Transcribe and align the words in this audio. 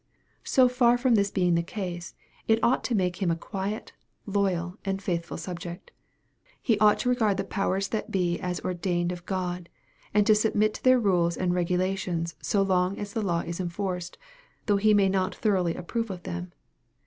So 0.45 0.67
far 0.67 0.97
from 0.97 1.13
this 1.13 1.29
being 1.29 1.53
the 1.53 1.61
case 1.61 2.15
it 2.47 2.57
ought 2.63 2.83
to 2.85 2.95
make 2.95 3.21
him 3.21 3.29
a 3.29 3.35
quiet, 3.35 3.93
loyal, 4.25 4.79
and 4.83 4.99
faithful 4.99 5.37
subject. 5.37 5.91
He 6.59 6.79
ought 6.79 6.97
to 7.01 7.09
regard 7.09 7.37
the 7.37 7.43
powers 7.43 7.89
that 7.89 8.09
be 8.09 8.39
as" 8.39 8.59
ordained 8.65 9.11
of 9.11 9.27
God," 9.27 9.69
and 10.11 10.25
to 10.25 10.33
submit 10.33 10.73
to 10.73 10.83
their 10.83 10.99
rules 10.99 11.37
and 11.37 11.53
regulations 11.53 12.33
so 12.41 12.63
long 12.63 12.97
as 12.97 13.13
the 13.13 13.21
law 13.21 13.41
is 13.41 13.59
enforced, 13.59 14.17
though 14.65 14.77
he 14.77 14.95
may 14.95 15.07
not 15.07 15.35
thoroughly 15.35 15.75
approve 15.75 16.09
of 16.09 16.23
them. 16.23 16.51